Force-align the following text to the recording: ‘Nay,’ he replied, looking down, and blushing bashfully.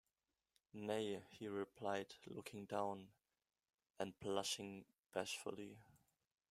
‘Nay,’ 0.73 1.21
he 1.29 1.47
replied, 1.47 2.15
looking 2.25 2.65
down, 2.65 3.05
and 3.99 4.19
blushing 4.19 4.83
bashfully. 5.13 5.77